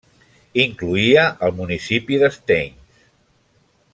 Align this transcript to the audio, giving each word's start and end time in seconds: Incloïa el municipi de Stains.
Incloïa 0.61 1.25
el 1.49 1.53
municipi 1.59 2.19
de 2.25 2.31
Stains. 2.39 3.07